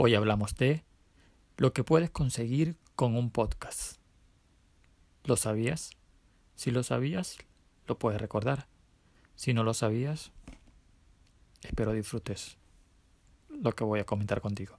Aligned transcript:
Hoy 0.00 0.14
hablamos 0.14 0.54
de 0.54 0.84
lo 1.56 1.72
que 1.72 1.82
puedes 1.82 2.08
conseguir 2.08 2.76
con 2.94 3.16
un 3.16 3.32
podcast. 3.32 3.96
¿Lo 5.24 5.34
sabías? 5.34 5.90
Si 6.54 6.70
lo 6.70 6.84
sabías, 6.84 7.36
lo 7.88 7.98
puedes 7.98 8.20
recordar. 8.20 8.68
Si 9.34 9.54
no 9.54 9.64
lo 9.64 9.74
sabías, 9.74 10.30
espero 11.62 11.94
disfrutes 11.94 12.58
lo 13.48 13.72
que 13.72 13.82
voy 13.82 13.98
a 13.98 14.04
comentar 14.04 14.40
contigo. 14.40 14.76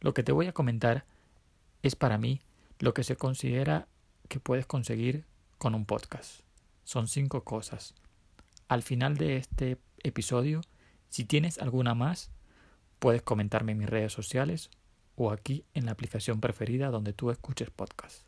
Lo 0.00 0.12
que 0.12 0.24
te 0.24 0.32
voy 0.32 0.48
a 0.48 0.52
comentar 0.52 1.06
es 1.84 1.94
para 1.94 2.18
mí 2.18 2.40
lo 2.80 2.94
que 2.94 3.04
se 3.04 3.14
considera 3.14 3.86
que 4.26 4.40
puedes 4.40 4.66
conseguir 4.66 5.24
con 5.56 5.76
un 5.76 5.86
podcast. 5.86 6.40
Son 6.82 7.06
cinco 7.06 7.44
cosas. 7.44 7.94
Al 8.66 8.82
final 8.82 9.16
de 9.16 9.36
este 9.36 9.78
episodio, 10.02 10.62
si 11.12 11.26
tienes 11.26 11.58
alguna 11.58 11.94
más, 11.94 12.30
puedes 12.98 13.20
comentarme 13.20 13.72
en 13.72 13.78
mis 13.78 13.90
redes 13.90 14.14
sociales 14.14 14.70
o 15.14 15.30
aquí 15.30 15.66
en 15.74 15.84
la 15.84 15.92
aplicación 15.92 16.40
preferida 16.40 16.88
donde 16.88 17.12
tú 17.12 17.30
escuches 17.30 17.68
podcast. 17.68 18.26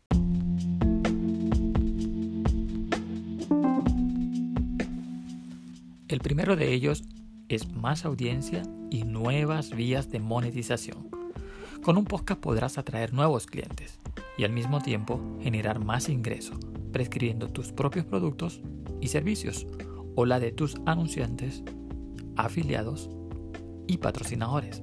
El 6.08 6.20
primero 6.20 6.56
de 6.56 6.74
ellos 6.74 7.04
es 7.48 7.72
más 7.72 8.04
audiencia 8.04 8.62
y 8.90 9.04
nuevas 9.04 9.70
vías 9.70 10.10
de 10.10 10.20
monetización. 10.20 11.08
Con 11.82 11.96
un 11.96 12.04
podcast 12.04 12.40
podrás 12.42 12.76
atraer 12.76 13.14
nuevos 13.14 13.46
clientes 13.46 13.98
y 14.36 14.44
al 14.44 14.52
mismo 14.52 14.82
tiempo 14.82 15.38
generar 15.40 15.82
más 15.82 16.10
ingresos, 16.10 16.58
prescribiendo 16.92 17.48
tus 17.48 17.72
propios 17.72 18.04
productos 18.04 18.60
y 19.00 19.08
servicios 19.08 19.66
o 20.16 20.26
la 20.26 20.38
de 20.38 20.52
tus 20.52 20.76
anunciantes, 20.84 21.64
afiliados 22.36 23.10
y 23.86 23.98
patrocinadores. 23.98 24.82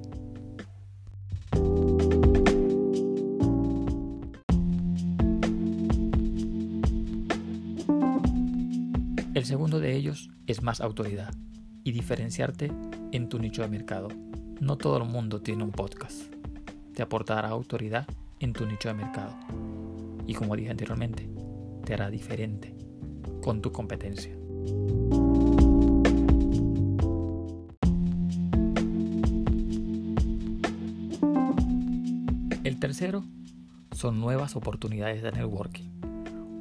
El 9.34 9.46
segundo 9.46 9.80
de 9.80 9.96
ellos 9.96 10.30
es 10.46 10.62
más 10.62 10.82
autoridad 10.82 11.34
y 11.84 11.94
diferenciarte 11.94 12.72
en 13.12 13.30
tu 13.30 13.40
nicho 13.40 13.62
de 13.62 13.70
mercado. 13.70 14.10
No 14.60 14.78
todo 14.78 14.98
el 14.98 15.06
mundo 15.06 15.42
tiene 15.42 15.64
un 15.64 15.72
podcast. 15.72 16.22
Te 16.94 17.02
aportará 17.02 17.50
autoridad 17.50 18.08
en 18.40 18.54
tu 18.54 18.66
nicho 18.66 18.90
de 18.90 18.96
mercado. 18.96 19.36
Y 20.28 20.34
como 20.34 20.56
dije 20.56 20.70
anteriormente, 20.70 21.30
te 21.86 21.94
hará 21.94 22.10
diferente 22.10 22.76
con 23.42 23.62
tu 23.62 23.72
competencia. 23.72 24.36
Tercero 32.82 33.24
son 33.92 34.20
nuevas 34.20 34.56
oportunidades 34.56 35.22
de 35.22 35.32
networking. 35.32 35.92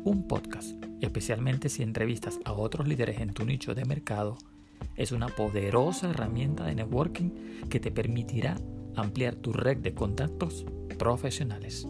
Un 0.05 0.27
podcast, 0.29 0.71
especialmente 1.01 1.71
si 1.71 1.83
entrevistas 1.83 2.39
a 2.45 2.53
otros 2.53 2.87
líderes 2.87 3.21
en 3.21 3.33
tu 3.33 3.47
nicho 3.47 3.75
de 3.75 3.87
mercado, 3.87 4.37
es 4.97 5.12
una 5.12 5.29
poderosa 5.29 6.11
herramienta 6.11 6.67
de 6.67 6.75
networking 6.75 7.31
que 7.71 7.81
te 7.81 7.91
permitirá 7.91 8.59
ampliar 8.97 9.35
tu 9.35 9.55
red 9.55 9.79
de 9.79 9.95
contactos 9.95 10.67
profesionales. 10.99 11.89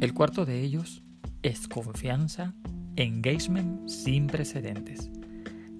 El 0.00 0.12
cuarto 0.12 0.44
de 0.44 0.60
ellos 0.60 1.02
es 1.42 1.66
confianza, 1.66 2.54
engagement 2.96 3.88
sin 3.88 4.26
precedentes. 4.26 5.10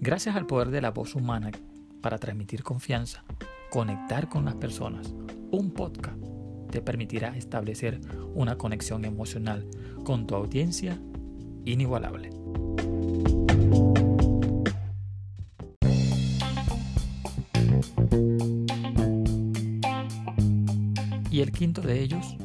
Gracias 0.01 0.37
al 0.37 0.47
poder 0.47 0.71
de 0.71 0.81
la 0.81 0.91
voz 0.91 1.15
humana 1.15 1.51
para 2.01 2.19
transmitir 2.19 2.63
confianza, 2.63 3.25
conectar 3.71 4.29
con 4.29 4.45
las 4.45 4.55
personas, 4.55 5.15
un 5.51 5.73
podcast 5.73 6.19
te 6.71 6.83
permitirá 6.83 7.37
establecer 7.37 8.01
una 8.35 8.59
conexión 8.59 9.05
emocional 9.05 9.67
con 10.05 10.27
tu 10.27 10.35
audiencia 10.35 11.01
inigualable. 11.65 12.31
Y 21.31 21.41
el 21.41 21.53
quinto 21.53 21.81
de 21.83 22.03
ellos, 22.03 22.37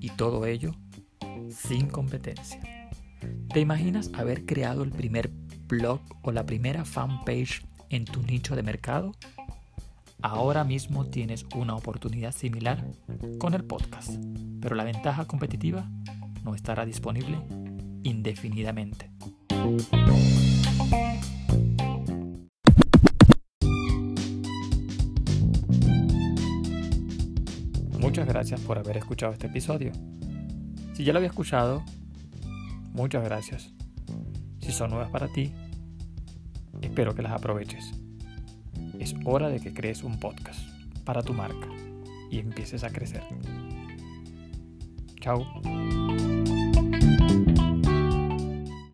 y 0.00 0.10
todo 0.10 0.46
ello 0.46 0.72
sin 1.50 1.88
competencia. 1.88 2.60
¿Te 3.52 3.60
imaginas 3.60 4.10
haber 4.14 4.44
creado 4.44 4.82
el 4.82 4.90
primer 4.90 5.30
blog 5.68 6.00
o 6.22 6.32
la 6.32 6.46
primera 6.46 6.84
fanpage 6.84 7.64
en 7.90 8.04
tu 8.04 8.22
nicho 8.22 8.56
de 8.56 8.62
mercado? 8.62 9.14
Ahora 10.20 10.64
mismo 10.64 11.06
tienes 11.06 11.46
una 11.54 11.76
oportunidad 11.76 12.32
similar 12.32 12.84
con 13.38 13.54
el 13.54 13.64
podcast, 13.64 14.10
pero 14.60 14.74
la 14.74 14.82
ventaja 14.82 15.26
competitiva 15.26 15.88
no 16.42 16.54
estará 16.54 16.84
disponible 16.84 17.38
indefinidamente. 18.02 19.10
Muchas 28.00 28.26
gracias 28.26 28.60
por 28.60 28.78
haber 28.78 28.96
escuchado 28.96 29.32
este 29.32 29.46
episodio. 29.48 29.92
Si 30.94 31.04
ya 31.04 31.12
lo 31.12 31.18
había 31.18 31.28
escuchado, 31.28 31.84
muchas 32.92 33.22
gracias. 33.22 33.77
Si 34.68 34.74
son 34.74 34.90
nuevas 34.90 35.08
para 35.08 35.28
ti, 35.28 35.50
espero 36.82 37.14
que 37.14 37.22
las 37.22 37.32
aproveches. 37.32 37.90
Es 38.98 39.14
hora 39.24 39.48
de 39.48 39.60
que 39.60 39.72
crees 39.72 40.02
un 40.02 40.20
podcast 40.20 40.60
para 41.06 41.22
tu 41.22 41.32
marca 41.32 41.68
y 42.30 42.38
empieces 42.38 42.84
a 42.84 42.90
crecer. 42.90 43.22
Chao. 45.22 45.46